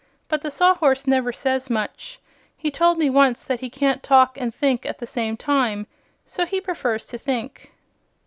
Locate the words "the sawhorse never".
0.41-1.31